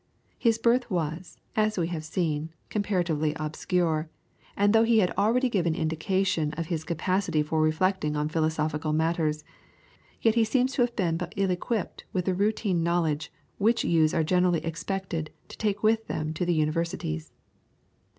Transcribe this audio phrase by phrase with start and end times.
[0.39, 4.09] His birth was, as we have seen, comparatively obscure,
[4.57, 9.43] and though he had already given indication of his capacity for reflecting on philosophical matters,
[10.19, 14.15] yet he seems to have been but ill equipped with the routine knowledge which youths
[14.15, 17.31] are generally expected to take with them to the Universities.